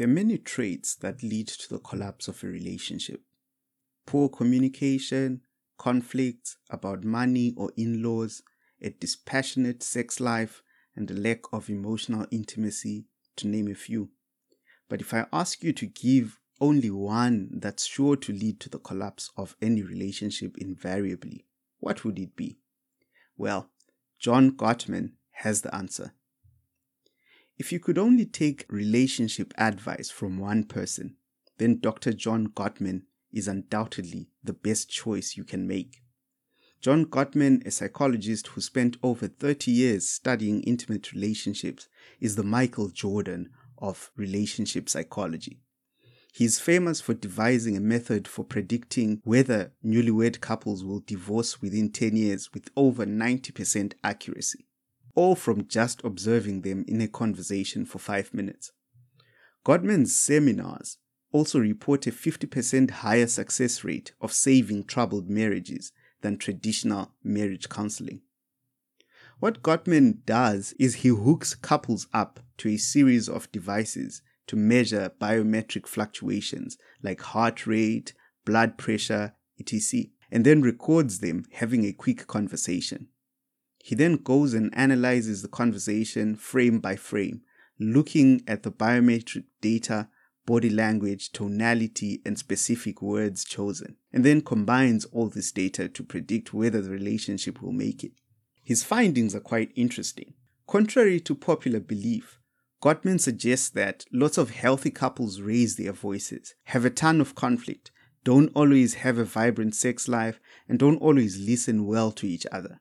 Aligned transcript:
There 0.00 0.08
are 0.08 0.12
many 0.12 0.38
traits 0.38 0.94
that 1.02 1.22
lead 1.22 1.48
to 1.48 1.68
the 1.68 1.78
collapse 1.78 2.26
of 2.26 2.42
a 2.42 2.46
relationship. 2.46 3.20
Poor 4.06 4.30
communication, 4.30 5.42
conflicts 5.76 6.56
about 6.70 7.04
money 7.04 7.52
or 7.54 7.70
in 7.76 8.02
laws, 8.02 8.42
a 8.80 8.88
dispassionate 8.88 9.82
sex 9.82 10.18
life, 10.18 10.62
and 10.96 11.10
a 11.10 11.12
lack 11.12 11.40
of 11.52 11.68
emotional 11.68 12.26
intimacy, 12.30 13.04
to 13.36 13.46
name 13.46 13.68
a 13.68 13.74
few. 13.74 14.08
But 14.88 15.02
if 15.02 15.12
I 15.12 15.26
ask 15.34 15.62
you 15.62 15.74
to 15.74 15.84
give 15.84 16.40
only 16.62 16.90
one 16.90 17.50
that's 17.52 17.84
sure 17.84 18.16
to 18.16 18.32
lead 18.32 18.58
to 18.60 18.70
the 18.70 18.78
collapse 18.78 19.30
of 19.36 19.54
any 19.60 19.82
relationship 19.82 20.56
invariably, 20.56 21.44
what 21.78 22.06
would 22.06 22.18
it 22.18 22.36
be? 22.36 22.56
Well, 23.36 23.68
John 24.18 24.52
Gottman 24.52 25.16
has 25.32 25.60
the 25.60 25.74
answer. 25.74 26.14
If 27.60 27.72
you 27.72 27.78
could 27.78 27.98
only 27.98 28.24
take 28.24 28.64
relationship 28.70 29.52
advice 29.58 30.08
from 30.08 30.38
one 30.38 30.64
person, 30.64 31.16
then 31.58 31.78
Dr. 31.78 32.14
John 32.14 32.46
Gottman 32.46 33.02
is 33.34 33.48
undoubtedly 33.48 34.30
the 34.42 34.54
best 34.54 34.88
choice 34.88 35.36
you 35.36 35.44
can 35.44 35.68
make. 35.68 36.00
John 36.80 37.04
Gottman, 37.04 37.66
a 37.66 37.70
psychologist 37.70 38.46
who 38.46 38.62
spent 38.62 38.96
over 39.02 39.28
30 39.28 39.70
years 39.72 40.08
studying 40.08 40.62
intimate 40.62 41.12
relationships, 41.12 41.86
is 42.18 42.34
the 42.34 42.42
Michael 42.42 42.88
Jordan 42.88 43.50
of 43.76 44.10
relationship 44.16 44.88
psychology. 44.88 45.60
He 46.32 46.46
is 46.46 46.60
famous 46.60 47.02
for 47.02 47.12
devising 47.12 47.76
a 47.76 47.80
method 47.80 48.26
for 48.26 48.42
predicting 48.42 49.20
whether 49.22 49.74
newlywed 49.84 50.40
couples 50.40 50.82
will 50.82 51.00
divorce 51.00 51.60
within 51.60 51.92
10 51.92 52.16
years 52.16 52.54
with 52.54 52.70
over 52.74 53.04
90% 53.04 53.92
accuracy, 54.02 54.64
all 55.14 55.34
from 55.34 55.66
just 55.68 56.02
observing 56.04 56.62
them 56.62 56.84
in 56.86 57.00
a 57.00 57.08
conversation 57.08 57.84
for 57.84 57.98
5 57.98 58.32
minutes. 58.34 58.72
Gottman's 59.64 60.16
seminars 60.16 60.98
also 61.32 61.58
report 61.58 62.06
a 62.06 62.10
50% 62.10 62.90
higher 62.90 63.26
success 63.26 63.84
rate 63.84 64.12
of 64.20 64.32
saving 64.32 64.84
troubled 64.84 65.28
marriages 65.28 65.92
than 66.22 66.36
traditional 66.36 67.12
marriage 67.22 67.68
counseling. 67.68 68.20
What 69.38 69.62
Gottman 69.62 70.24
does 70.26 70.74
is 70.78 70.96
he 70.96 71.08
hooks 71.08 71.54
couples 71.54 72.06
up 72.12 72.40
to 72.58 72.68
a 72.68 72.76
series 72.76 73.28
of 73.28 73.50
devices 73.52 74.22
to 74.48 74.56
measure 74.56 75.12
biometric 75.20 75.86
fluctuations 75.86 76.76
like 77.02 77.20
heart 77.20 77.66
rate, 77.66 78.12
blood 78.44 78.76
pressure, 78.76 79.34
etc., 79.58 80.06
and 80.30 80.44
then 80.44 80.62
records 80.62 81.20
them 81.20 81.44
having 81.52 81.84
a 81.84 81.92
quick 81.92 82.26
conversation. 82.26 83.08
He 83.82 83.94
then 83.94 84.16
goes 84.16 84.54
and 84.54 84.72
analyzes 84.76 85.42
the 85.42 85.48
conversation 85.48 86.36
frame 86.36 86.80
by 86.80 86.96
frame, 86.96 87.42
looking 87.78 88.42
at 88.46 88.62
the 88.62 88.70
biometric 88.70 89.44
data 89.60 90.08
body 90.46 90.70
language, 90.70 91.30
tonality, 91.30 92.20
and 92.24 92.38
specific 92.38 93.00
words 93.00 93.44
chosen, 93.44 93.96
and 94.12 94.24
then 94.24 94.40
combines 94.40 95.04
all 95.06 95.28
this 95.28 95.52
data 95.52 95.88
to 95.88 96.02
predict 96.02 96.52
whether 96.52 96.82
the 96.82 96.90
relationship 96.90 97.62
will 97.62 97.72
make 97.72 98.02
it. 98.02 98.12
His 98.64 98.82
findings 98.82 99.34
are 99.34 99.40
quite 99.40 99.72
interesting. 99.76 100.34
Contrary 100.66 101.20
to 101.20 101.34
popular 101.34 101.80
belief, 101.80 102.40
Gottman 102.82 103.20
suggests 103.20 103.68
that 103.70 104.06
lots 104.12 104.38
of 104.38 104.50
healthy 104.50 104.90
couples 104.90 105.40
raise 105.40 105.76
their 105.76 105.92
voices, 105.92 106.54
have 106.64 106.84
a 106.84 106.90
ton 106.90 107.20
of 107.20 107.34
conflict, 107.34 107.90
don't 108.24 108.50
always 108.54 108.94
have 108.94 109.18
a 109.18 109.24
vibrant 109.24 109.74
sex 109.74 110.08
life, 110.08 110.40
and 110.68 110.78
don't 110.78 111.00
always 111.00 111.38
listen 111.38 111.86
well 111.86 112.10
to 112.12 112.26
each 112.26 112.46
other. 112.50 112.80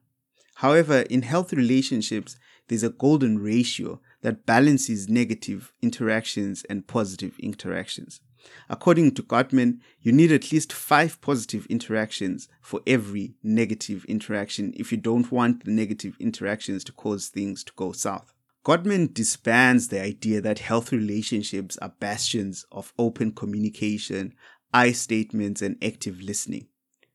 However, 0.60 1.04
in 1.10 1.22
healthy 1.22 1.56
relationships, 1.56 2.36
there's 2.68 2.84
a 2.84 2.90
golden 2.90 3.40
ratio 3.40 4.02
that 4.24 4.46
balances 4.46 5.08
negative 5.08 5.72
interactions 5.82 6.66
and 6.70 6.86
positive 6.86 7.40
interactions. 7.40 8.20
According 8.68 9.14
to 9.14 9.24
Gottman, 9.24 9.80
you 10.02 10.12
need 10.12 10.34
at 10.34 10.52
least 10.52 10.74
five 10.74 11.22
positive 11.22 11.66
interactions 11.68 12.50
for 12.62 12.82
every 12.86 13.36
negative 13.42 14.04
interaction 14.10 14.74
if 14.76 14.92
you 14.92 14.98
don't 14.98 15.32
want 15.32 15.64
the 15.64 15.72
negative 15.72 16.18
interactions 16.20 16.84
to 16.84 16.92
cause 16.92 17.30
things 17.30 17.64
to 17.64 17.72
go 17.78 17.94
south. 17.94 18.34
Gottman 18.66 19.14
disbands 19.14 19.88
the 19.88 20.02
idea 20.02 20.42
that 20.42 20.60
healthy 20.60 20.98
relationships 20.98 21.78
are 21.78 21.94
bastions 22.02 22.66
of 22.70 22.92
open 23.00 23.32
communication, 23.32 24.34
I 24.74 24.92
statements, 24.92 25.62
and 25.62 25.82
active 25.82 26.20
listening. 26.22 26.68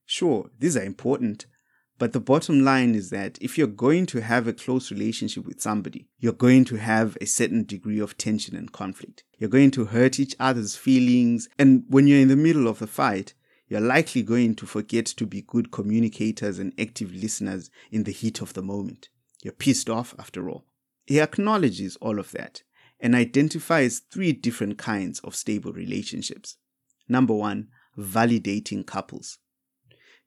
Sure, 0.07 0.49
these 0.59 0.79
are 0.79 0.85
important, 0.85 1.45
but 2.05 2.13
the 2.13 2.21
bottom 2.21 2.63
line 2.63 2.95
is 2.95 3.09
that 3.09 3.39
if 3.41 3.57
you're 3.57 3.67
going 3.67 4.05
to 4.05 4.21
have 4.21 4.47
a 4.47 4.53
close 4.53 4.91
relationship 4.91 5.47
with 5.47 5.63
somebody, 5.63 6.07
you're 6.19 6.35
going 6.35 6.67
to 6.67 6.77
have 6.77 7.17
a 7.19 7.25
certain 7.25 7.65
degree 7.65 7.99
of 7.99 8.19
tension 8.19 8.55
and 8.55 8.71
conflict. 8.71 9.25
You're 9.39 9.49
going 9.49 9.71
to 9.71 9.87
hurt 9.87 10.21
each 10.21 10.37
other's 10.39 10.77
feelings. 10.77 11.49
And 11.59 11.85
when 11.89 12.07
you're 12.07 12.21
in 12.21 12.29
the 12.29 12.37
middle 12.37 12.69
of 12.69 12.79
the 12.79 12.87
fight, 12.87 13.33
you're 13.69 13.81
likely 13.81 14.23
going 14.23 14.55
to 14.57 14.67
forget 14.67 15.07
to 15.07 15.25
be 15.25 15.41
good 15.41 15.73
communicators 15.73 16.59
and 16.59 16.75
active 16.79 17.11
listeners 17.11 17.71
in 17.91 18.05
the 18.05 18.13
heat 18.13 18.43
of 18.43 18.53
the 18.53 18.61
moment. 18.61 19.09
You're 19.43 19.55
pissed 19.55 19.89
off 19.89 20.15
after 20.19 20.51
all. 20.51 20.67
He 21.07 21.23
acknowledges 21.23 21.97
all 22.03 22.19
of 22.19 22.33
that 22.33 22.65
and 23.01 23.15
identifies 23.15 24.03
three 24.13 24.35
different 24.35 24.77
kinds 24.77 25.21
of 25.21 25.35
stable 25.35 25.73
relationships. 25.73 26.59
Number 27.09 27.33
one, 27.33 27.69
validating 27.99 28.87
couples. 28.87 29.39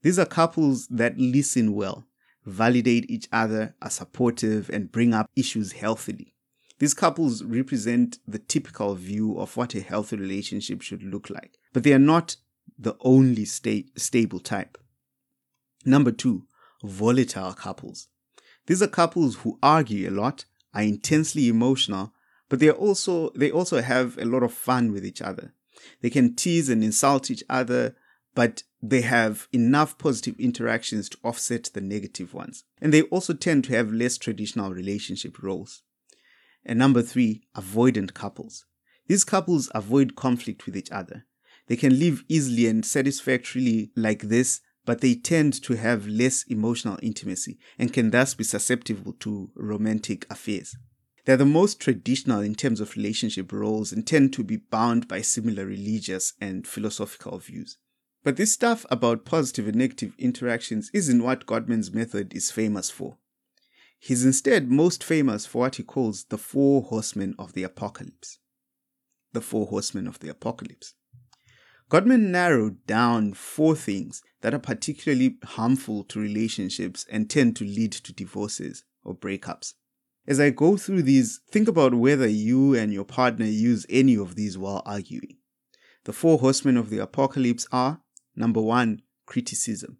These 0.01 0.19
are 0.19 0.25
couples 0.25 0.87
that 0.87 1.17
listen 1.17 1.73
well, 1.73 2.07
validate 2.45 3.09
each 3.09 3.27
other, 3.31 3.75
are 3.81 3.89
supportive, 3.89 4.69
and 4.69 4.91
bring 4.91 5.13
up 5.13 5.29
issues 5.35 5.73
healthily. 5.73 6.33
These 6.79 6.93
couples 6.93 7.43
represent 7.43 8.19
the 8.27 8.39
typical 8.39 8.93
view 8.95 9.39
of 9.39 9.57
what 9.57 9.73
a 9.73 9.81
healthy 9.81 10.15
relationship 10.15 10.81
should 10.81 11.03
look 11.03 11.29
like, 11.29 11.57
but 11.73 11.83
they 11.83 11.93
are 11.93 11.99
not 11.99 12.35
the 12.77 12.95
only 13.01 13.45
sta- 13.45 13.89
stable 13.95 14.39
type. 14.39 14.77
Number 15.85 16.11
two, 16.11 16.45
volatile 16.83 17.53
couples. 17.53 18.09
These 18.67 18.83
are 18.83 18.87
couples 18.87 19.37
who 19.37 19.57
argue 19.63 20.09
a 20.09 20.11
lot, 20.11 20.45
are 20.73 20.83
intensely 20.83 21.47
emotional, 21.47 22.13
but 22.49 22.59
they 22.59 22.69
also 22.69 23.31
they 23.31 23.49
also 23.49 23.81
have 23.81 24.17
a 24.17 24.25
lot 24.25 24.43
of 24.43 24.53
fun 24.53 24.91
with 24.91 25.05
each 25.05 25.21
other. 25.21 25.53
They 26.01 26.09
can 26.09 26.35
tease 26.35 26.69
and 26.69 26.83
insult 26.83 27.31
each 27.31 27.43
other, 27.49 27.95
but 28.35 28.63
they 28.81 29.01
have 29.01 29.47
enough 29.51 29.97
positive 29.97 30.39
interactions 30.39 31.09
to 31.09 31.17
offset 31.23 31.69
the 31.73 31.81
negative 31.81 32.33
ones. 32.33 32.63
And 32.81 32.93
they 32.93 33.03
also 33.03 33.33
tend 33.33 33.63
to 33.65 33.73
have 33.73 33.91
less 33.91 34.17
traditional 34.17 34.73
relationship 34.73 35.41
roles. 35.41 35.81
And 36.65 36.77
number 36.77 37.01
three, 37.01 37.43
avoidant 37.55 38.13
couples. 38.13 38.65
These 39.07 39.23
couples 39.23 39.71
avoid 39.73 40.15
conflict 40.15 40.65
with 40.65 40.75
each 40.75 40.91
other. 40.91 41.25
They 41.67 41.75
can 41.75 41.97
live 41.97 42.23
easily 42.27 42.67
and 42.67 42.85
satisfactorily 42.85 43.91
like 43.95 44.23
this, 44.23 44.61
but 44.85 45.01
they 45.01 45.15
tend 45.15 45.61
to 45.63 45.75
have 45.75 46.07
less 46.07 46.43
emotional 46.43 46.99
intimacy 47.01 47.57
and 47.77 47.91
can 47.91 48.11
thus 48.11 48.35
be 48.35 48.43
susceptible 48.43 49.13
to 49.19 49.51
romantic 49.55 50.25
affairs. 50.29 50.75
They're 51.25 51.35
the 51.35 51.45
most 51.45 51.81
traditional 51.81 52.39
in 52.39 52.55
terms 52.55 52.79
of 52.79 52.95
relationship 52.95 53.51
roles 53.51 53.91
and 53.91 54.07
tend 54.07 54.31
to 54.33 54.43
be 54.43 54.57
bound 54.57 55.09
by 55.09 55.21
similar 55.21 55.65
religious 55.65 56.33
and 56.39 56.65
philosophical 56.65 57.37
views. 57.39 57.77
But 58.23 58.35
this 58.35 58.51
stuff 58.51 58.85
about 58.89 59.25
positive 59.25 59.67
and 59.67 59.77
negative 59.77 60.13
interactions 60.17 60.91
isn't 60.93 61.23
what 61.23 61.45
Gottman's 61.45 61.93
method 61.93 62.33
is 62.33 62.51
famous 62.51 62.89
for. 62.89 63.17
He's 63.99 64.25
instead 64.25 64.69
most 64.69 65.03
famous 65.03 65.45
for 65.45 65.59
what 65.59 65.75
he 65.75 65.83
calls 65.83 66.25
the 66.25 66.37
four 66.37 66.83
horsemen 66.83 67.35
of 67.39 67.53
the 67.53 67.63
apocalypse. 67.63 68.39
The 69.33 69.41
four 69.41 69.67
horsemen 69.67 70.07
of 70.07 70.19
the 70.19 70.29
apocalypse. 70.29 70.93
Godman 71.89 72.31
narrowed 72.31 72.85
down 72.85 73.33
four 73.33 73.75
things 73.75 74.21
that 74.41 74.53
are 74.53 74.59
particularly 74.59 75.37
harmful 75.43 76.03
to 76.05 76.19
relationships 76.19 77.05
and 77.09 77.29
tend 77.29 77.55
to 77.55 77.63
lead 77.63 77.93
to 77.93 78.13
divorces 78.13 78.83
or 79.03 79.15
breakups. 79.15 79.73
As 80.27 80.39
I 80.41 80.49
go 80.49 80.75
through 80.75 81.03
these, 81.03 81.39
think 81.49 81.69
about 81.69 81.93
whether 81.93 82.27
you 82.27 82.75
and 82.75 82.91
your 82.91 83.05
partner 83.05 83.45
use 83.45 83.85
any 83.89 84.17
of 84.17 84.35
these 84.35 84.57
while 84.57 84.83
arguing. 84.85 85.37
The 86.03 86.11
four 86.11 86.39
horsemen 86.39 86.75
of 86.75 86.89
the 86.89 86.99
apocalypse 86.99 87.65
are 87.71 88.01
Number 88.37 88.61
one, 88.61 89.01
criticism. 89.25 89.97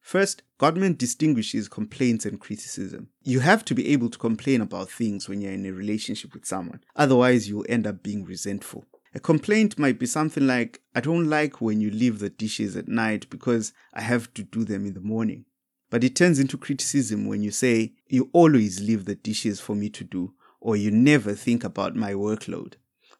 First, 0.00 0.42
Gottman 0.60 0.96
distinguishes 0.96 1.66
complaints 1.66 2.24
and 2.24 2.38
criticism. 2.38 3.08
You 3.22 3.40
have 3.40 3.64
to 3.64 3.74
be 3.74 3.88
able 3.88 4.10
to 4.10 4.18
complain 4.18 4.60
about 4.60 4.90
things 4.90 5.28
when 5.28 5.40
you're 5.40 5.52
in 5.52 5.66
a 5.66 5.72
relationship 5.72 6.34
with 6.34 6.46
someone, 6.46 6.84
otherwise, 6.94 7.48
you'll 7.48 7.66
end 7.68 7.86
up 7.86 8.02
being 8.02 8.24
resentful. 8.24 8.84
A 9.12 9.18
complaint 9.18 9.76
might 9.78 9.98
be 9.98 10.06
something 10.06 10.46
like, 10.46 10.82
I 10.94 11.00
don't 11.00 11.28
like 11.28 11.60
when 11.60 11.80
you 11.80 11.90
leave 11.90 12.20
the 12.20 12.30
dishes 12.30 12.76
at 12.76 12.86
night 12.86 13.28
because 13.28 13.72
I 13.92 14.02
have 14.02 14.32
to 14.34 14.44
do 14.44 14.64
them 14.64 14.86
in 14.86 14.94
the 14.94 15.00
morning. 15.00 15.46
But 15.90 16.04
it 16.04 16.14
turns 16.14 16.38
into 16.38 16.56
criticism 16.56 17.26
when 17.26 17.42
you 17.42 17.50
say, 17.50 17.94
You 18.08 18.30
always 18.32 18.80
leave 18.80 19.04
the 19.04 19.14
dishes 19.16 19.58
for 19.60 19.74
me 19.74 19.88
to 19.90 20.04
do, 20.04 20.34
or 20.60 20.76
you 20.76 20.92
never 20.92 21.34
think 21.34 21.64
about 21.64 21.96
my 21.96 22.12
workload, 22.12 22.74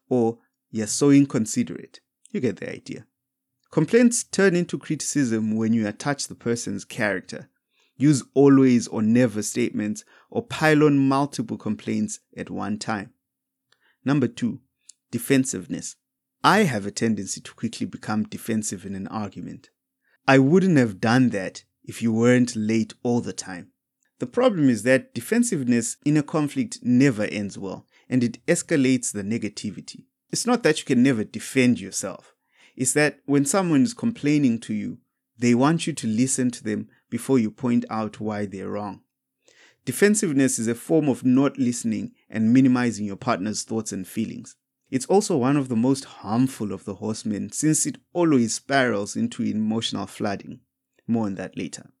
or 0.07 0.37
You're 0.71 0.87
so 0.87 1.11
inconsiderate. 1.11 1.99
You 2.31 2.39
get 2.39 2.57
the 2.57 2.71
idea. 2.71 3.05
Complaints 3.75 4.23
turn 4.23 4.55
into 4.55 4.79
criticism 4.79 5.57
when 5.57 5.73
you 5.73 5.85
attach 5.85 6.29
the 6.29 6.33
person's 6.33 6.85
character, 6.85 7.49
use 7.97 8.23
always 8.33 8.87
or 8.87 9.01
never 9.01 9.41
statements, 9.41 10.05
or 10.29 10.45
pile 10.45 10.85
on 10.85 10.97
multiple 10.97 11.57
complaints 11.57 12.21
at 12.37 12.49
one 12.49 12.77
time. 12.77 13.11
Number 14.05 14.29
two, 14.29 14.61
defensiveness. 15.11 15.97
I 16.41 16.59
have 16.59 16.85
a 16.85 16.89
tendency 16.89 17.41
to 17.41 17.53
quickly 17.53 17.85
become 17.85 18.23
defensive 18.23 18.85
in 18.85 18.95
an 18.95 19.07
argument. 19.07 19.71
I 20.25 20.39
wouldn't 20.39 20.77
have 20.77 21.01
done 21.01 21.31
that 21.31 21.65
if 21.83 22.01
you 22.01 22.13
weren't 22.13 22.55
late 22.55 22.93
all 23.03 23.19
the 23.19 23.33
time. 23.33 23.73
The 24.19 24.25
problem 24.25 24.69
is 24.69 24.83
that 24.83 25.13
defensiveness 25.13 25.97
in 26.05 26.15
a 26.15 26.23
conflict 26.23 26.79
never 26.81 27.25
ends 27.25 27.57
well 27.57 27.85
and 28.07 28.23
it 28.23 28.37
escalates 28.45 29.11
the 29.11 29.23
negativity. 29.23 30.05
It's 30.31 30.45
not 30.45 30.63
that 30.63 30.79
you 30.79 30.85
can 30.85 31.03
never 31.03 31.25
defend 31.25 31.81
yourself, 31.81 32.34
it's 32.75 32.93
that 32.93 33.19
when 33.25 33.45
someone 33.45 33.83
is 33.83 33.93
complaining 33.93 34.59
to 34.59 34.73
you, 34.73 34.97
they 35.37 35.55
want 35.55 35.87
you 35.87 35.93
to 35.93 36.07
listen 36.07 36.51
to 36.51 36.63
them 36.63 36.89
before 37.09 37.39
you 37.39 37.51
point 37.51 37.85
out 37.89 38.19
why 38.19 38.45
they're 38.45 38.69
wrong. 38.69 39.01
Defensiveness 39.85 40.57
is 40.57 40.67
a 40.67 40.75
form 40.75 41.07
of 41.07 41.23
not 41.23 41.57
listening 41.59 42.13
and 42.29 42.51
minimizing 42.51 43.05
your 43.05 43.15
partner's 43.15 43.63
thoughts 43.63 43.91
and 43.91 44.07
feelings. 44.07 44.55
It's 44.89 45.05
also 45.05 45.37
one 45.37 45.57
of 45.57 45.69
the 45.69 45.75
most 45.75 46.05
harmful 46.05 46.71
of 46.71 46.85
the 46.85 46.95
horsemen 46.95 47.51
since 47.51 47.85
it 47.85 47.97
always 48.13 48.55
spirals 48.55 49.15
into 49.15 49.43
emotional 49.43 50.07
flooding. 50.07 50.61
More 51.07 51.25
on 51.25 51.35
that 51.35 51.57
later. 51.57 51.91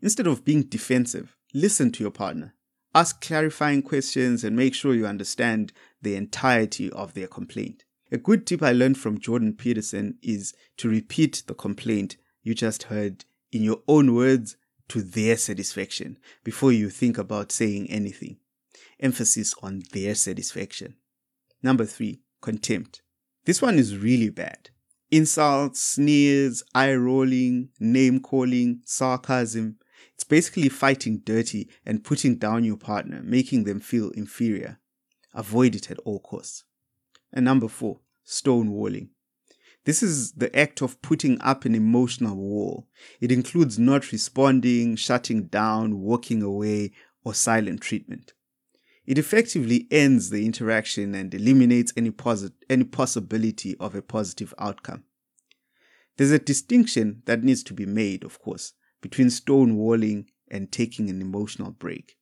Instead 0.00 0.26
of 0.26 0.44
being 0.44 0.62
defensive, 0.62 1.36
listen 1.54 1.92
to 1.92 2.02
your 2.02 2.10
partner. 2.10 2.54
Ask 2.94 3.20
clarifying 3.20 3.82
questions 3.82 4.42
and 4.42 4.56
make 4.56 4.74
sure 4.74 4.94
you 4.94 5.06
understand 5.06 5.72
the 6.02 6.16
entirety 6.16 6.90
of 6.90 7.14
their 7.14 7.28
complaint. 7.28 7.84
A 8.12 8.18
good 8.18 8.44
tip 8.44 8.60
I 8.60 8.72
learned 8.72 8.98
from 8.98 9.20
Jordan 9.20 9.54
Peterson 9.54 10.18
is 10.20 10.52
to 10.78 10.88
repeat 10.88 11.44
the 11.46 11.54
complaint 11.54 12.16
you 12.42 12.54
just 12.56 12.84
heard 12.84 13.24
in 13.52 13.62
your 13.62 13.82
own 13.86 14.16
words 14.16 14.56
to 14.88 15.00
their 15.00 15.36
satisfaction 15.36 16.18
before 16.42 16.72
you 16.72 16.90
think 16.90 17.18
about 17.18 17.52
saying 17.52 17.88
anything. 17.88 18.38
Emphasis 18.98 19.54
on 19.62 19.84
their 19.92 20.16
satisfaction. 20.16 20.96
Number 21.62 21.84
three, 21.84 22.22
contempt. 22.40 23.02
This 23.44 23.62
one 23.62 23.78
is 23.78 23.96
really 23.96 24.28
bad. 24.28 24.70
Insults, 25.12 25.80
sneers, 25.80 26.64
eye 26.74 26.94
rolling, 26.94 27.68
name 27.78 28.18
calling, 28.18 28.80
sarcasm. 28.84 29.76
It's 30.14 30.24
basically 30.24 30.68
fighting 30.68 31.22
dirty 31.24 31.70
and 31.86 32.02
putting 32.02 32.38
down 32.38 32.64
your 32.64 32.76
partner, 32.76 33.22
making 33.22 33.64
them 33.64 33.78
feel 33.78 34.10
inferior. 34.10 34.80
Avoid 35.32 35.76
it 35.76 35.92
at 35.92 35.98
all 36.00 36.18
costs. 36.18 36.64
And 37.32 37.44
number 37.44 37.68
four, 37.68 38.00
stonewalling. 38.26 39.08
This 39.84 40.02
is 40.02 40.32
the 40.32 40.54
act 40.56 40.82
of 40.82 41.00
putting 41.00 41.40
up 41.40 41.64
an 41.64 41.74
emotional 41.74 42.36
wall. 42.36 42.86
It 43.20 43.32
includes 43.32 43.78
not 43.78 44.12
responding, 44.12 44.96
shutting 44.96 45.44
down, 45.44 46.00
walking 46.00 46.42
away, 46.42 46.92
or 47.24 47.34
silent 47.34 47.80
treatment. 47.80 48.34
It 49.06 49.18
effectively 49.18 49.88
ends 49.90 50.30
the 50.30 50.44
interaction 50.44 51.14
and 51.14 51.32
eliminates 51.32 51.92
any, 51.96 52.10
posit- 52.10 52.64
any 52.68 52.84
possibility 52.84 53.76
of 53.78 53.94
a 53.94 54.02
positive 54.02 54.54
outcome. 54.58 55.04
There's 56.16 56.30
a 56.30 56.38
distinction 56.38 57.22
that 57.24 57.42
needs 57.42 57.62
to 57.64 57.74
be 57.74 57.86
made, 57.86 58.24
of 58.24 58.38
course, 58.40 58.74
between 59.00 59.28
stonewalling 59.28 60.26
and 60.50 60.70
taking 60.70 61.08
an 61.08 61.22
emotional 61.22 61.70
break. 61.70 62.18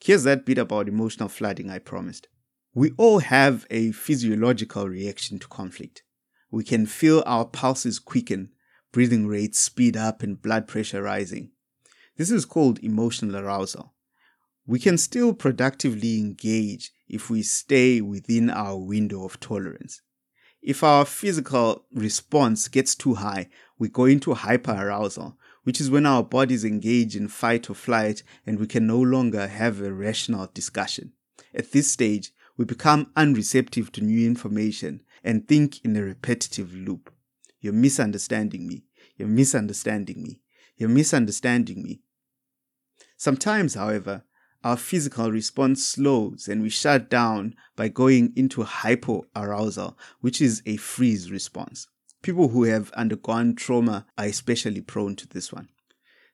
Here's 0.00 0.24
that 0.24 0.44
bit 0.44 0.58
about 0.58 0.88
emotional 0.88 1.28
flooding 1.28 1.70
I 1.70 1.78
promised. 1.78 2.28
We 2.74 2.92
all 2.96 3.18
have 3.18 3.66
a 3.70 3.92
physiological 3.92 4.88
reaction 4.88 5.38
to 5.40 5.48
conflict. 5.48 6.02
We 6.50 6.64
can 6.64 6.86
feel 6.86 7.22
our 7.26 7.44
pulses 7.44 7.98
quicken, 7.98 8.50
breathing 8.92 9.26
rates 9.26 9.58
speed 9.58 9.94
up, 9.94 10.22
and 10.22 10.40
blood 10.40 10.66
pressure 10.66 11.02
rising. 11.02 11.50
This 12.16 12.30
is 12.30 12.46
called 12.46 12.78
emotional 12.82 13.36
arousal. 13.36 13.92
We 14.66 14.78
can 14.78 14.96
still 14.96 15.34
productively 15.34 16.18
engage 16.18 16.92
if 17.08 17.28
we 17.28 17.42
stay 17.42 18.00
within 18.00 18.48
our 18.48 18.78
window 18.78 19.24
of 19.24 19.38
tolerance. 19.38 20.00
If 20.62 20.82
our 20.82 21.04
physical 21.04 21.84
response 21.92 22.68
gets 22.68 22.94
too 22.94 23.14
high, 23.14 23.48
we 23.78 23.88
go 23.88 24.04
into 24.06 24.34
hyperarousal, 24.34 25.36
which 25.64 25.80
is 25.80 25.90
when 25.90 26.06
our 26.06 26.22
bodies 26.22 26.64
engage 26.64 27.16
in 27.16 27.28
fight 27.28 27.68
or 27.68 27.74
flight 27.74 28.22
and 28.46 28.58
we 28.58 28.66
can 28.66 28.86
no 28.86 29.00
longer 29.00 29.46
have 29.46 29.82
a 29.82 29.92
rational 29.92 30.48
discussion. 30.54 31.12
At 31.54 31.72
this 31.72 31.90
stage, 31.90 32.32
we 32.56 32.64
become 32.64 33.10
unreceptive 33.16 33.90
to 33.92 34.04
new 34.04 34.26
information 34.26 35.02
and 35.24 35.46
think 35.46 35.84
in 35.84 35.96
a 35.96 36.02
repetitive 36.02 36.74
loop. 36.74 37.12
You're 37.60 37.72
misunderstanding 37.72 38.66
me. 38.66 38.84
You're 39.16 39.28
misunderstanding 39.28 40.22
me. 40.22 40.40
You're 40.76 40.88
misunderstanding 40.88 41.82
me. 41.82 42.02
Sometimes, 43.16 43.74
however, 43.74 44.24
our 44.64 44.76
physical 44.76 45.30
response 45.30 45.86
slows 45.86 46.48
and 46.48 46.62
we 46.62 46.68
shut 46.68 47.08
down 47.08 47.54
by 47.76 47.88
going 47.88 48.32
into 48.36 48.62
hypoarousal, 48.62 49.96
which 50.20 50.40
is 50.40 50.62
a 50.66 50.76
freeze 50.76 51.30
response. 51.30 51.88
People 52.22 52.48
who 52.48 52.64
have 52.64 52.92
undergone 52.92 53.54
trauma 53.56 54.06
are 54.16 54.26
especially 54.26 54.80
prone 54.80 55.16
to 55.16 55.28
this 55.28 55.52
one. 55.52 55.68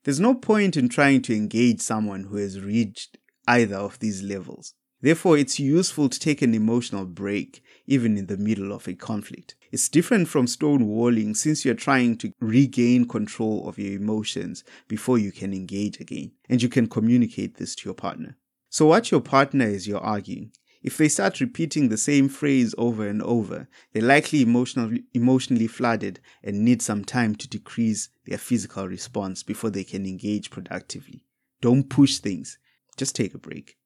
There's 0.05 0.21
no 0.21 0.35
point 0.35 0.77
in 0.77 0.89
trying 0.89 1.23
to 1.23 1.35
engage 1.35 1.81
someone 1.81 2.25
who 2.25 2.37
has 2.37 2.61
reached 2.61 3.19
either 3.47 3.77
of 3.77 3.99
these 3.99 4.23
levels. 4.23 4.75
Therefore, 5.01 5.39
it's 5.39 5.61
useful 5.61 6.09
to 6.09 6.19
take 6.19 6.43
an 6.43 6.55
emotional 6.55 7.05
break, 7.05 7.63
even 7.87 8.19
in 8.19 8.27
the 8.27 8.37
middle 8.37 8.73
of 8.73 8.89
a 8.89 8.95
conflict. 8.95 9.55
It's 9.71 9.89
different 9.89 10.27
from 10.27 10.47
stonewalling 10.47 11.37
since 11.37 11.65
you're 11.65 11.75
trying 11.75 12.17
to 12.19 12.33
regain 12.41 13.07
control 13.07 13.69
of 13.69 13.79
your 13.79 13.93
emotions 13.93 14.65
before 14.89 15.19
you 15.19 15.31
can 15.31 15.55
engage 15.55 16.01
again, 16.01 16.33
and 16.49 16.61
you 16.61 16.69
can 16.69 16.89
communicate 16.89 17.59
this 17.59 17.77
to 17.77 17.85
your 17.85 17.95
partner. 17.95 18.37
So, 18.71 18.87
watch 18.87 19.13
your 19.13 19.21
partner 19.21 19.67
as 19.67 19.87
you're 19.87 20.01
arguing. 20.01 20.51
If 20.83 20.97
they 20.97 21.09
start 21.09 21.41
repeating 21.41 21.89
the 21.89 21.97
same 21.97 22.29
phrase 22.29 22.75
over 22.77 23.07
and 23.07 23.23
over, 23.23 23.69
they're 23.93 24.03
likely 24.03 24.43
emotionally, 24.43 25.05
emotionally 25.15 25.67
flooded 25.69 26.19
and 26.43 26.65
need 26.65 26.83
some 26.83 27.05
time 27.05 27.37
to 27.37 27.49
decrease 27.49 28.09
their 28.27 28.39
physical 28.39 28.89
response 28.89 29.43
before 29.45 29.71
they 29.71 29.85
can 29.85 30.07
engage 30.07 30.51
productively. 30.51 31.25
Don't 31.61 31.89
push 31.89 32.19
things, 32.19 32.59
just 32.97 33.15
take 33.15 33.35
a 33.35 33.39
break 33.39 33.77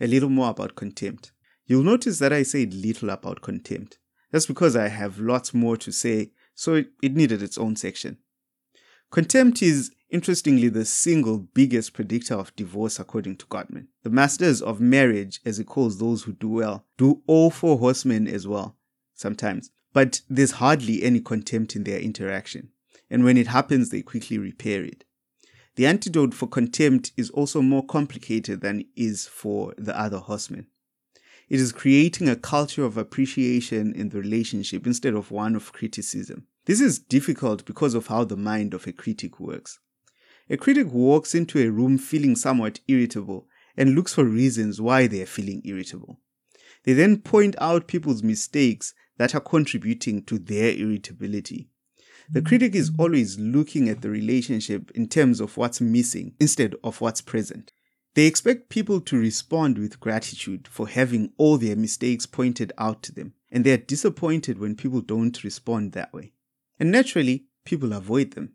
a 0.00 0.06
little 0.06 0.28
more 0.28 0.50
about 0.50 0.74
contempt. 0.74 1.32
You'll 1.66 1.84
notice 1.84 2.18
that 2.18 2.32
I 2.32 2.42
said 2.42 2.74
little 2.74 3.10
about 3.10 3.42
contempt. 3.42 3.98
That's 4.30 4.46
because 4.46 4.76
I 4.76 4.88
have 4.88 5.18
lots 5.18 5.52
more 5.52 5.76
to 5.78 5.92
say, 5.92 6.32
so 6.54 6.74
it, 6.74 7.14
needed 7.14 7.42
its 7.42 7.58
own 7.58 7.76
section. 7.76 8.18
Contempt 9.10 9.62
is, 9.62 9.90
interestingly, 10.08 10.68
the 10.68 10.84
single 10.84 11.38
biggest 11.38 11.92
predictor 11.92 12.34
of 12.34 12.54
divorce, 12.54 13.00
according 13.00 13.36
to 13.36 13.46
Gottman. 13.46 13.88
The 14.02 14.10
masters 14.10 14.62
of 14.62 14.80
marriage, 14.80 15.40
as 15.44 15.58
he 15.58 15.64
calls 15.64 15.98
those 15.98 16.22
who 16.22 16.32
do 16.32 16.48
well, 16.48 16.86
do 16.96 17.22
all 17.26 17.50
four 17.50 17.78
horsemen 17.78 18.28
as 18.28 18.46
well, 18.46 18.76
sometimes. 19.14 19.70
But 19.92 20.20
there's 20.28 20.52
hardly 20.52 21.02
any 21.02 21.20
contempt 21.20 21.74
in 21.74 21.84
their 21.84 21.98
interaction. 21.98 22.70
And 23.10 23.24
when 23.24 23.36
it 23.36 23.48
happens, 23.48 23.90
they 23.90 24.02
quickly 24.02 24.38
repair 24.38 24.84
it. 24.84 25.04
The 25.76 25.86
antidote 25.86 26.34
for 26.34 26.46
contempt 26.46 27.12
is 27.16 27.30
also 27.30 27.62
more 27.62 27.86
complicated 27.86 28.60
than 28.60 28.84
is 28.96 29.26
for 29.26 29.74
the 29.78 29.98
other 29.98 30.18
horsemen. 30.18 30.66
It 31.48 31.58
is 31.58 31.72
creating 31.72 32.28
a 32.28 32.36
culture 32.36 32.84
of 32.84 32.96
appreciation 32.96 33.92
in 33.94 34.10
the 34.10 34.18
relationship 34.18 34.86
instead 34.86 35.14
of 35.14 35.30
one 35.30 35.56
of 35.56 35.72
criticism. 35.72 36.46
This 36.66 36.80
is 36.80 36.98
difficult 36.98 37.64
because 37.64 37.94
of 37.94 38.06
how 38.06 38.24
the 38.24 38.36
mind 38.36 38.74
of 38.74 38.86
a 38.86 38.92
critic 38.92 39.40
works. 39.40 39.78
A 40.48 40.56
critic 40.56 40.92
walks 40.92 41.34
into 41.34 41.58
a 41.58 41.70
room 41.70 41.98
feeling 41.98 42.36
somewhat 42.36 42.80
irritable 42.86 43.48
and 43.76 43.94
looks 43.94 44.14
for 44.14 44.24
reasons 44.24 44.80
why 44.80 45.06
they 45.06 45.22
are 45.22 45.26
feeling 45.26 45.62
irritable. 45.64 46.20
They 46.84 46.92
then 46.92 47.18
point 47.18 47.56
out 47.60 47.86
people's 47.86 48.22
mistakes 48.22 48.94
that 49.16 49.34
are 49.34 49.40
contributing 49.40 50.24
to 50.24 50.38
their 50.38 50.72
irritability. 50.72 51.68
The 52.32 52.42
critic 52.42 52.76
is 52.76 52.92
always 52.96 53.40
looking 53.40 53.88
at 53.88 54.02
the 54.02 54.08
relationship 54.08 54.92
in 54.92 55.08
terms 55.08 55.40
of 55.40 55.56
what's 55.56 55.80
missing 55.80 56.34
instead 56.38 56.76
of 56.84 57.00
what's 57.00 57.20
present. 57.20 57.72
They 58.14 58.26
expect 58.26 58.68
people 58.68 59.00
to 59.00 59.18
respond 59.18 59.78
with 59.78 59.98
gratitude 59.98 60.68
for 60.68 60.86
having 60.86 61.32
all 61.38 61.58
their 61.58 61.74
mistakes 61.74 62.26
pointed 62.26 62.72
out 62.78 63.02
to 63.04 63.12
them, 63.12 63.34
and 63.50 63.64
they 63.64 63.72
are 63.72 63.78
disappointed 63.78 64.60
when 64.60 64.76
people 64.76 65.00
don't 65.00 65.42
respond 65.42 65.90
that 65.92 66.12
way. 66.12 66.32
And 66.78 66.92
naturally, 66.92 67.46
people 67.64 67.92
avoid 67.92 68.32
them. 68.32 68.52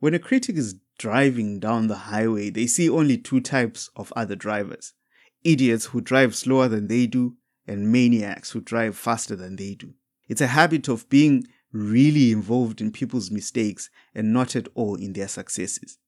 When 0.00 0.14
a 0.14 0.18
critic 0.18 0.56
is 0.56 0.80
driving 0.98 1.60
down 1.60 1.86
the 1.86 1.94
highway, 1.94 2.50
they 2.50 2.66
see 2.66 2.90
only 2.90 3.16
two 3.16 3.40
types 3.40 3.90
of 3.94 4.12
other 4.16 4.34
drivers 4.34 4.94
idiots 5.44 5.86
who 5.86 6.00
drive 6.00 6.34
slower 6.34 6.68
than 6.68 6.86
they 6.88 7.06
do, 7.06 7.36
and 7.66 7.92
maniacs 7.92 8.50
who 8.50 8.60
drive 8.60 8.96
faster 8.96 9.36
than 9.36 9.56
they 9.56 9.74
do. 9.74 9.94
It's 10.28 10.40
a 10.40 10.48
habit 10.48 10.88
of 10.88 11.08
being 11.08 11.46
really 11.72 12.30
involved 12.30 12.80
in 12.80 12.92
people's 12.92 13.30
mistakes 13.30 13.90
and 14.14 14.32
not 14.32 14.54
at 14.54 14.68
all 14.74 14.96
in 14.96 15.12
their 15.12 15.28
successes. 15.28 15.98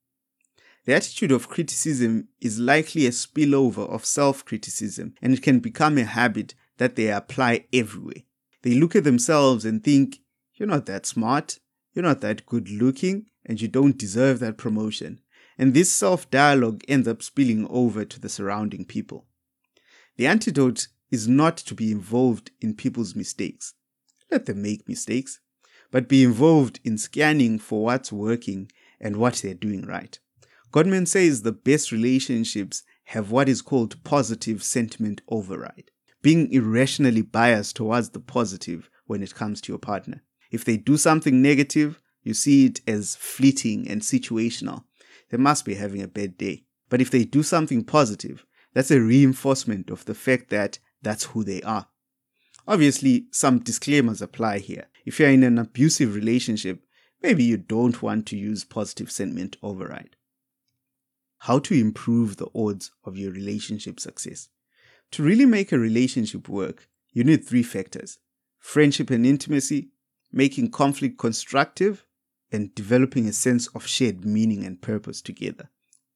The 0.85 0.95
attitude 0.95 1.33
of 1.33 1.49
criticism 1.49 2.29
is 2.41 2.59
likely 2.59 3.07
a 3.07 3.11
spillover 3.11 3.89
of 3.89 4.05
self 4.05 4.45
criticism, 4.45 5.15
and 5.23 5.33
it 5.33 5.43
can 5.43 5.61
become 5.61 5.97
a 5.97 6.05
habit 6.05 6.55
that 6.77 6.97
they 6.97 7.11
apply 7.11 7.67
everywhere. 7.73 8.23
They 8.63 8.75
look 8.75 8.95
at 8.95 9.05
themselves 9.05 9.65
and 9.65 9.83
think, 9.83 10.21
You're 10.55 10.69
not 10.69 10.87
that 10.87 11.07
smart, 11.07 11.59
you're 11.95 12.03
not 12.03 12.21
that 12.21 12.45
good 12.45 12.69
looking, 12.69 13.27
and 13.47 13.61
you 13.61 13.69
don't 13.69 13.97
deserve 13.97 14.41
that 14.41 14.59
promotion. 14.59 15.21
And 15.57 15.73
this 15.73 15.91
self 15.91 16.31
dialogue 16.31 16.83
ends 16.89 17.09
up 17.09 17.23
spilling 17.23 17.67
over 17.71 18.05
to 18.05 18.21
the 18.21 18.29
surrounding 18.29 18.85
people. 18.85 19.27
The 20.17 20.27
antidote 20.27 20.89
is 21.11 21.29
not 21.29 21.57
to 21.59 21.75
be 21.75 21.93
involved 21.93 22.51
in 22.61 22.75
people's 22.75 23.15
mistakes. 23.15 23.75
Let 24.31 24.47
them 24.47 24.63
make 24.63 24.89
mistakes, 24.89 25.41
but 25.95 26.09
be 26.09 26.25
involved 26.25 26.81
in 26.83 26.99
scanning 26.99 27.57
for 27.57 27.85
what's 27.85 28.11
working 28.11 28.69
and 29.01 29.17
what 29.17 29.35
they're 29.35 29.55
doing 29.55 29.87
right. 29.87 30.19
Gottman 30.73 31.07
says 31.07 31.43
the 31.43 31.53
best 31.53 31.93
relationships 31.93 32.83
have 33.05 33.31
what 33.31 33.49
is 33.49 33.63
called 33.63 34.03
positive 34.03 34.65
sentiment 34.65 35.23
override, 35.29 35.93
being 36.21 36.51
irrationally 36.51 37.23
biased 37.23 37.77
towards 37.77 38.11
the 38.11 38.19
positive 38.19 38.91
when 39.07 39.23
it 39.23 39.37
comes 39.37 39.61
to 39.61 39.71
your 39.71 39.79
partner. 39.79 40.25
If 40.51 40.65
they 40.65 40.79
do 40.79 40.97
something 40.97 41.41
negative, 41.41 42.01
you 42.25 42.35
see 42.35 42.67
it 42.67 42.81
as 42.89 43.15
fleeting 43.15 43.89
and 43.89 44.03
situational. 44.03 44.83
They 45.31 45.37
must 45.37 45.65
be 45.65 45.77
having 45.77 46.03
a 46.03 46.09
bad 46.09 46.37
day. 46.37 46.65
But 46.89 47.03
if 47.03 47.13
they 47.13 47.23
do 47.23 47.45
something 47.45 47.85
positive, 47.85 48.45
that's 48.73 48.91
a 48.91 49.01
reinforcement 49.01 49.91
of 49.91 50.07
the 50.07 50.15
fact 50.15 50.51
that 50.51 50.81
that's 51.03 51.27
who 51.27 51.45
they 51.45 51.63
are. 51.63 51.87
Obviously, 52.67 53.27
some 53.31 53.59
disclaimers 53.59 54.23
apply 54.23 54.59
here. 54.59 54.87
If 55.05 55.21
you're 55.21 55.29
in 55.29 55.43
an 55.43 55.59
abusive 55.59 56.15
relationship, 56.15 56.83
maybe 57.23 57.45
you 57.45 57.59
don't 57.59 58.03
want 58.03 58.27
to 58.27 58.37
use 58.37 58.65
positive 58.65 59.11
sentiment 59.11 59.57
override. 59.63 60.17
How 61.41 61.59
to 61.59 61.75
improve 61.75 62.37
the 62.37 62.49
odds 62.55 62.91
of 63.05 63.19
your 63.19 63.33
relationship 63.33 64.01
success. 64.01 64.49
To 65.13 65.23
really 65.23 65.45
make 65.45 65.73
a 65.73 65.79
relationship 65.79 66.49
work, 66.49 66.89
you 67.13 67.23
need 67.23 67.45
three 67.45 67.63
factors 67.63 68.19
friendship 68.59 69.11
and 69.11 69.27
intimacy, 69.27 69.91
making 70.33 70.71
conflict 70.71 71.19
constructive, 71.19 72.07
and 72.51 72.75
developing 72.75 73.27
a 73.27 73.33
sense 73.33 73.67
of 73.69 73.87
shared 73.87 74.25
meaning 74.25 74.65
and 74.65 74.81
purpose 74.81 75.21
together, 75.21 75.69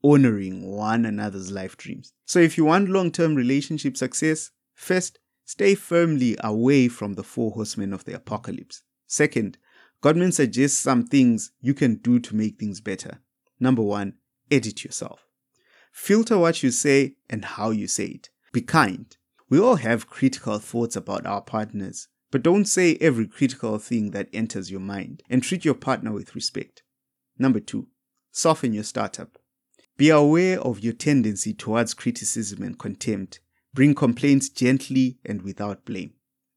honoring 0.02 0.66
one 0.66 1.04
another's 1.04 1.52
life 1.52 1.76
dreams. 1.76 2.14
So, 2.24 2.38
if 2.38 2.56
you 2.56 2.64
want 2.64 2.88
long 2.88 3.12
term 3.12 3.34
relationship 3.34 3.98
success, 3.98 4.50
first, 4.74 5.18
stay 5.48 5.74
firmly 5.74 6.36
away 6.44 6.88
from 6.88 7.14
the 7.14 7.22
four 7.22 7.52
horsemen 7.52 7.94
of 7.94 8.04
the 8.04 8.14
apocalypse. 8.14 8.82
Second, 9.06 9.56
Gottman 10.02 10.30
suggests 10.30 10.78
some 10.78 11.06
things 11.06 11.52
you 11.62 11.72
can 11.72 11.94
do 11.94 12.18
to 12.20 12.36
make 12.36 12.58
things 12.58 12.82
better. 12.82 13.22
Number 13.58 13.80
one, 13.80 14.12
edit 14.50 14.84
yourself. 14.84 15.26
Filter 15.90 16.36
what 16.36 16.62
you 16.62 16.70
say 16.70 17.14
and 17.30 17.46
how 17.46 17.70
you 17.70 17.88
say 17.88 18.04
it. 18.04 18.28
Be 18.52 18.60
kind. 18.60 19.16
We 19.48 19.58
all 19.58 19.76
have 19.76 20.10
critical 20.10 20.58
thoughts 20.58 20.96
about 20.96 21.24
our 21.24 21.40
partners, 21.40 22.08
but 22.30 22.42
don't 22.42 22.66
say 22.66 22.98
every 23.00 23.26
critical 23.26 23.78
thing 23.78 24.10
that 24.10 24.28
enters 24.34 24.70
your 24.70 24.80
mind 24.80 25.22
and 25.30 25.42
treat 25.42 25.64
your 25.64 25.72
partner 25.72 26.12
with 26.12 26.34
respect. 26.34 26.82
Number 27.38 27.60
two, 27.60 27.86
soften 28.30 28.74
your 28.74 28.84
startup. 28.84 29.38
Be 29.96 30.10
aware 30.10 30.60
of 30.60 30.80
your 30.80 30.92
tendency 30.92 31.54
towards 31.54 31.94
criticism 31.94 32.62
and 32.62 32.78
contempt. 32.78 33.40
Bring 33.78 33.94
complaints 33.94 34.48
gently 34.48 35.20
and 35.24 35.42
without 35.42 35.84
blame. 35.84 36.14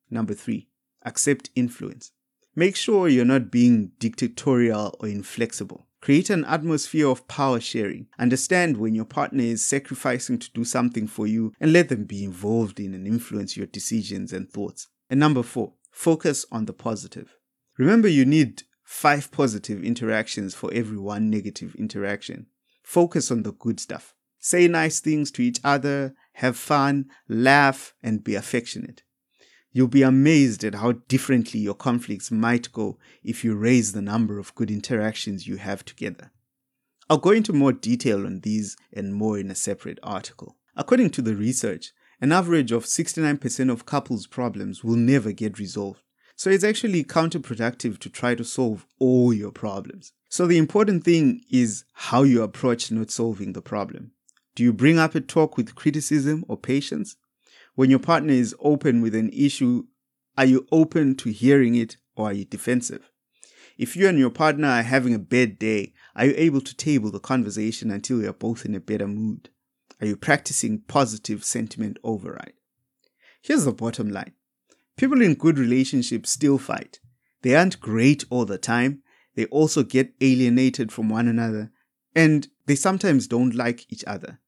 Number 0.09 0.33
three, 0.33 0.69
accept 1.05 1.51
influence. 1.55 2.13
Make 2.55 2.75
sure 2.75 3.07
you're 3.07 3.25
not 3.25 3.51
being 3.51 3.91
dictatorial 3.99 4.97
or 4.99 5.07
inflexible. 5.07 5.85
Create 6.01 6.31
an 6.31 6.43
atmosphere 6.45 7.07
of 7.07 7.27
power 7.27 7.59
sharing. 7.59 8.07
Understand 8.17 8.77
when 8.77 8.95
your 8.95 9.05
partner 9.05 9.43
is 9.43 9.63
sacrificing 9.63 10.39
to 10.39 10.49
do 10.53 10.63
something 10.65 11.05
for 11.05 11.27
you 11.27 11.53
and 11.59 11.71
let 11.71 11.89
them 11.89 12.05
be 12.05 12.23
involved 12.23 12.79
in 12.79 12.95
and 12.95 13.05
influence 13.05 13.55
your 13.55 13.67
decisions 13.67 14.33
and 14.33 14.49
thoughts. 14.49 14.87
And 15.07 15.19
number 15.19 15.43
four, 15.43 15.73
focus 15.91 16.47
on 16.51 16.65
the 16.65 16.73
positive. 16.73 17.35
Remember, 17.77 18.07
you 18.07 18.25
need 18.25 18.63
five 18.83 19.31
positive 19.31 19.83
interactions 19.83 20.55
for 20.55 20.73
every 20.73 20.97
one 20.97 21.29
negative 21.29 21.75
interaction. 21.75 22.47
Focus 22.81 23.29
on 23.29 23.43
the 23.43 23.53
good 23.53 23.79
stuff. 23.79 24.15
Say 24.39 24.67
nice 24.67 24.99
things 24.99 25.29
to 25.33 25.43
each 25.43 25.59
other, 25.63 26.15
have 26.33 26.57
fun, 26.57 27.09
laugh, 27.27 27.93
and 28.01 28.23
be 28.23 28.35
affectionate. 28.35 29.03
You'll 29.73 29.88
be 29.88 30.01
amazed 30.01 30.63
at 30.63 30.75
how 30.75 30.93
differently 31.07 31.59
your 31.61 31.75
conflicts 31.75 32.29
might 32.29 32.71
go 32.71 32.97
if 33.23 33.43
you 33.43 33.55
raise 33.55 33.93
the 33.93 34.01
number 34.01 34.38
of 34.38 34.53
good 34.55 34.69
interactions 34.69 35.47
you 35.47 35.57
have 35.57 35.85
together. 35.85 36.31
I'll 37.09 37.17
go 37.17 37.31
into 37.31 37.53
more 37.53 37.73
detail 37.73 38.25
on 38.25 38.41
these 38.41 38.75
and 38.93 39.13
more 39.13 39.38
in 39.38 39.51
a 39.51 39.55
separate 39.55 40.00
article. 40.03 40.57
According 40.75 41.11
to 41.11 41.21
the 41.21 41.35
research, 41.35 41.91
an 42.19 42.31
average 42.31 42.71
of 42.71 42.85
69% 42.85 43.71
of 43.71 43.85
couples' 43.85 44.27
problems 44.27 44.83
will 44.83 44.95
never 44.95 45.31
get 45.31 45.57
resolved. 45.57 46.01
So 46.35 46.50
it's 46.50 46.63
actually 46.63 47.03
counterproductive 47.03 48.00
to 48.00 48.09
try 48.09 48.35
to 48.35 48.43
solve 48.43 48.85
all 49.00 49.33
your 49.33 49.51
problems. 49.51 50.13
So 50.29 50.47
the 50.47 50.57
important 50.57 51.03
thing 51.03 51.41
is 51.51 51.83
how 51.93 52.23
you 52.23 52.41
approach 52.43 52.91
not 52.91 53.11
solving 53.11 53.53
the 53.53 53.61
problem. 53.61 54.11
Do 54.55 54.63
you 54.63 54.74
bring 54.74 55.00
up 55.00 55.15
a 55.15 55.22
talk 55.22 55.58
with 55.58 55.75
criticism 55.75 56.46
or 56.48 56.58
patience? 56.58 57.15
when 57.75 57.89
your 57.89 58.00
partner 58.00 58.34
is 58.34 58.55
open 58.60 59.01
with 59.01 59.15
an 59.15 59.29
issue, 59.29 59.86
are 60.38 60.46
you 60.46 60.67
open 60.72 61.15
to 61.15 61.31
hearing 61.31 61.75
it 61.75 61.98
or 62.15 62.29
are 62.29 62.34
you 62.34 62.46
defensive? 62.46 63.10
If 63.77 63.96
you 63.96 64.08
and 64.08 64.20
your 64.20 64.29
partner 64.29 64.67
are 64.67 64.84
having 64.84 65.13
a 65.13 65.20
bad 65.20 65.58
day, 65.58 65.93
are 66.15 66.25
you 66.25 66.34
able 66.38 66.62
to 66.62 66.75
table 66.75 67.10
the 67.10 67.20
conversation 67.20 67.89
until 67.89 68.22
you 68.22 68.29
are 68.29 68.34
both 68.34 68.65
in 68.65 68.75
a 68.75 68.79
better 68.79 69.08
mood? 69.08 69.50
Are 70.00 70.08
you 70.08 70.17
practicing 70.17 70.81
positive 70.81 71.43
sentiment 71.43 71.98
override? 72.03 72.53
Here's 73.41 73.65
the 73.65 73.74
bottom 73.74 74.10
line 74.10 74.34
people 74.98 75.22
in 75.22 75.34
good 75.34 75.58
relationships 75.58 76.29
still 76.29 76.58
fight. 76.58 77.00
They 77.41 77.55
aren't 77.55 77.79
great 77.79 78.25
all 78.29 78.46
the 78.46 78.58
time, 78.58 79.01
they 79.36 79.46
also 79.46 79.81
get 79.84 80.13
alienated 80.22 80.91
from 80.91 81.10
one 81.10 81.27
another, 81.27 81.72
and 82.15 82.48
they 82.65 82.75
sometimes 82.75 83.27
don't 83.27 83.56
like 83.56 83.91
each 83.91 84.03
other. 84.06 84.39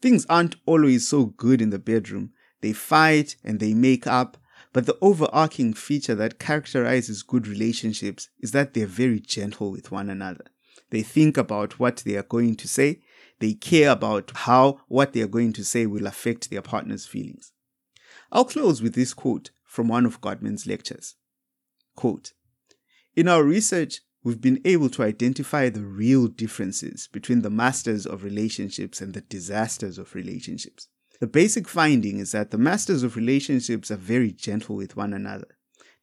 Things 0.00 0.26
aren't 0.28 0.56
always 0.66 1.08
so 1.08 1.26
good 1.26 1.60
in 1.60 1.70
the 1.70 1.78
bedroom, 1.78 2.32
they 2.60 2.72
fight 2.72 3.36
and 3.44 3.60
they 3.60 3.74
make 3.74 4.06
up. 4.06 4.36
But 4.72 4.86
the 4.86 4.98
overarching 5.00 5.72
feature 5.72 6.14
that 6.16 6.38
characterizes 6.38 7.22
good 7.22 7.46
relationships 7.46 8.28
is 8.38 8.52
that 8.52 8.74
they're 8.74 8.86
very 8.86 9.18
gentle 9.18 9.70
with 9.70 9.90
one 9.90 10.10
another. 10.10 10.44
They 10.90 11.02
think 11.02 11.36
about 11.36 11.78
what 11.78 11.98
they 11.98 12.16
are 12.16 12.22
going 12.22 12.56
to 12.56 12.68
say. 12.68 13.00
They 13.40 13.54
care 13.54 13.90
about 13.90 14.32
how 14.34 14.80
what 14.88 15.12
they 15.12 15.22
are 15.22 15.28
going 15.28 15.52
to 15.54 15.64
say 15.64 15.86
will 15.86 16.06
affect 16.06 16.50
their 16.50 16.62
partner's 16.62 17.06
feelings. 17.06 17.52
I'll 18.30 18.44
close 18.44 18.82
with 18.82 18.94
this 18.94 19.14
quote 19.14 19.50
from 19.64 19.88
one 19.88 20.04
of 20.04 20.20
Gottman's 20.20 20.66
lectures. 20.66 21.14
Quote, 21.94 22.32
in 23.16 23.26
our 23.26 23.42
research, 23.42 24.00
we've 24.22 24.40
been 24.40 24.60
able 24.64 24.88
to 24.90 25.02
identify 25.02 25.68
the 25.68 25.84
real 25.84 26.26
differences 26.26 27.08
between 27.12 27.42
the 27.42 27.50
masters 27.50 28.06
of 28.06 28.24
relationships 28.24 29.00
and 29.00 29.14
the 29.14 29.20
disasters 29.20 29.98
of 29.98 30.14
relationships. 30.14 30.88
The 31.20 31.26
basic 31.26 31.68
finding 31.68 32.18
is 32.18 32.32
that 32.32 32.50
the 32.50 32.58
masters 32.58 33.02
of 33.02 33.16
relationships 33.16 33.90
are 33.90 33.96
very 33.96 34.32
gentle 34.32 34.76
with 34.76 34.96
one 34.96 35.12
another. 35.12 35.48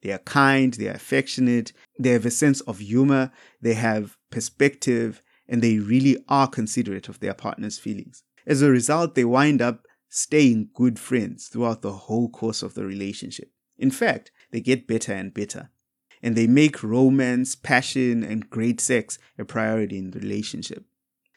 They 0.02 0.12
are 0.12 0.18
kind, 0.18 0.74
they 0.74 0.88
are 0.88 0.92
affectionate, 0.92 1.72
they 1.98 2.10
have 2.10 2.26
a 2.26 2.30
sense 2.30 2.60
of 2.62 2.78
humor, 2.78 3.32
they 3.60 3.74
have 3.74 4.16
perspective, 4.30 5.22
and 5.48 5.62
they 5.62 5.78
really 5.78 6.18
are 6.28 6.48
considerate 6.48 7.08
of 7.08 7.20
their 7.20 7.34
partner's 7.34 7.78
feelings. 7.78 8.22
As 8.46 8.62
a 8.62 8.70
result, 8.70 9.14
they 9.14 9.24
wind 9.24 9.62
up 9.62 9.82
staying 10.08 10.70
good 10.74 10.98
friends 10.98 11.48
throughout 11.48 11.82
the 11.82 11.92
whole 11.92 12.28
course 12.28 12.62
of 12.62 12.74
the 12.74 12.84
relationship. 12.84 13.50
In 13.78 13.90
fact, 13.90 14.30
they 14.50 14.60
get 14.60 14.86
better 14.86 15.12
and 15.12 15.32
better. 15.34 15.70
And 16.22 16.36
they 16.36 16.46
make 16.46 16.82
romance, 16.82 17.54
passion, 17.54 18.22
and 18.22 18.50
great 18.50 18.80
sex 18.80 19.18
a 19.38 19.44
priority 19.44 19.98
in 19.98 20.10
the 20.10 20.20
relationship. 20.20 20.84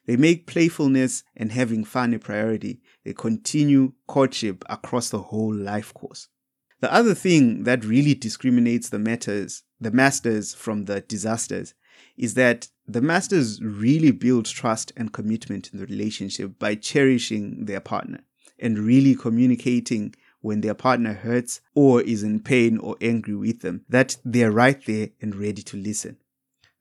They 0.06 0.18
make 0.18 0.48
playfulness 0.48 1.24
and 1.36 1.52
having 1.52 1.84
fun 1.84 2.14
a 2.14 2.20
priority. 2.20 2.82
They 3.06 3.14
continue 3.14 3.94
courtship 4.08 4.64
across 4.70 5.10
the 5.10 5.20
whole 5.20 5.54
life 5.54 5.94
course. 5.94 6.30
The 6.82 6.92
other 6.92 7.14
thing 7.14 7.64
that 7.66 7.84
really 7.84 8.16
discriminates 8.16 8.90
the 8.90 9.00
matters, 9.00 9.64
the 9.80 9.92
masters 9.92 10.54
from 10.54 10.86
the 10.86 11.02
disasters, 11.02 11.74
is 12.18 12.34
that 12.36 12.70
the 12.88 13.02
masters 13.02 13.62
really 13.62 14.12
build 14.12 14.46
trust 14.46 14.92
and 14.98 15.14
commitment 15.14 15.70
in 15.72 15.80
the 15.80 15.86
relationship 15.86 16.58
by 16.58 16.76
cherishing 16.76 17.66
their 17.66 17.80
partner 17.80 18.22
and 18.58 18.80
really 18.80 19.16
communicating 19.16 20.16
when 20.42 20.62
their 20.62 20.74
partner 20.74 21.14
hurts 21.14 21.62
or 21.76 22.02
is 22.02 22.24
in 22.24 22.40
pain 22.40 22.78
or 22.78 22.96
angry 23.02 23.36
with 23.36 23.62
them, 23.62 23.86
that 23.90 24.18
they're 24.24 24.52
right 24.52 24.84
there 24.86 25.10
and 25.22 25.36
ready 25.36 25.62
to 25.64 25.78
listen. 25.78 26.18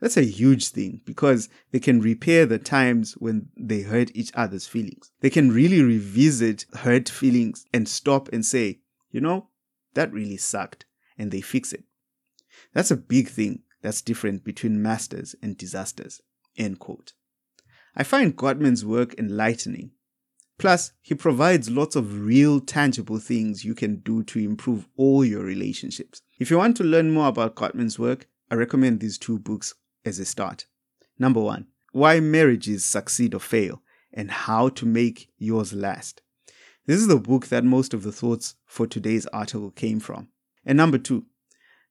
That's 0.00 0.16
a 0.16 0.22
huge 0.22 0.68
thing 0.68 1.00
because 1.04 1.48
they 1.72 1.80
can 1.80 2.00
repair 2.00 2.46
the 2.46 2.58
times 2.58 3.14
when 3.14 3.48
they 3.56 3.82
hurt 3.82 4.14
each 4.14 4.30
other's 4.34 4.66
feelings. 4.66 5.10
They 5.20 5.30
can 5.30 5.50
really 5.50 5.82
revisit 5.82 6.66
hurt 6.72 7.08
feelings 7.08 7.66
and 7.72 7.88
stop 7.88 8.28
and 8.32 8.46
say, 8.46 8.78
you 9.10 9.20
know, 9.20 9.48
that 9.94 10.12
really 10.12 10.36
sucked, 10.36 10.84
and 11.16 11.32
they 11.32 11.40
fix 11.40 11.72
it. 11.72 11.82
That's 12.72 12.92
a 12.92 12.96
big 12.96 13.28
thing 13.28 13.62
that's 13.82 14.02
different 14.02 14.44
between 14.44 14.82
masters 14.82 15.34
and 15.42 15.56
disasters. 15.56 16.20
End 16.56 16.78
quote. 16.78 17.14
I 17.96 18.04
find 18.04 18.36
Gottman's 18.36 18.84
work 18.84 19.18
enlightening. 19.18 19.90
Plus, 20.58 20.92
he 21.00 21.14
provides 21.14 21.70
lots 21.70 21.94
of 21.94 22.20
real 22.20 22.60
tangible 22.60 23.18
things 23.18 23.64
you 23.64 23.74
can 23.74 23.96
do 24.00 24.24
to 24.24 24.40
improve 24.40 24.88
all 24.96 25.24
your 25.24 25.44
relationships. 25.44 26.20
If 26.40 26.50
you 26.50 26.58
want 26.58 26.76
to 26.78 26.84
learn 26.84 27.12
more 27.12 27.28
about 27.28 27.54
Gottman's 27.54 27.98
work, 27.98 28.26
I 28.50 28.56
recommend 28.56 28.98
these 28.98 29.18
two 29.18 29.38
books 29.38 29.74
as 30.04 30.18
a 30.18 30.24
start. 30.24 30.66
Number 31.16 31.40
one, 31.40 31.68
Why 31.92 32.18
Marriages 32.18 32.84
Succeed 32.84 33.34
or 33.34 33.40
Fail 33.40 33.82
and 34.12 34.30
How 34.30 34.68
to 34.70 34.84
Make 34.86 35.30
Yours 35.38 35.72
Last. 35.72 36.22
This 36.86 37.00
is 37.00 37.06
the 37.06 37.20
book 37.20 37.48
that 37.48 37.64
most 37.64 37.94
of 37.94 38.02
the 38.02 38.12
thoughts 38.12 38.56
for 38.66 38.86
today's 38.86 39.26
article 39.26 39.70
came 39.70 40.00
from. 40.00 40.28
And 40.64 40.76
number 40.76 40.98
two, 40.98 41.26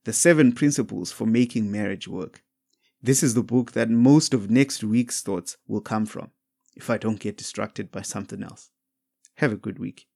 The 0.03 0.13
Seven 0.13 0.51
Principles 0.51 1.11
for 1.11 1.25
Making 1.25 1.71
Marriage 1.71 2.07
Work. 2.07 2.43
This 3.01 3.23
is 3.23 3.33
the 3.33 3.43
book 3.43 3.73
that 3.73 3.89
most 3.89 4.33
of 4.33 4.49
next 4.49 4.83
week's 4.83 5.21
thoughts 5.21 5.55
will 5.67 5.81
come 5.81 6.05
from 6.05 6.31
if 6.77 6.89
I 6.89 6.97
don't 6.97 7.19
get 7.19 7.37
distracted 7.37 7.91
by 7.91 8.03
something 8.03 8.43
else. 8.43 8.69
Have 9.37 9.51
a 9.51 9.57
good 9.57 9.79
week. 9.79 10.05